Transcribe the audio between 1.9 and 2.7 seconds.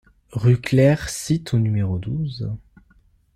douze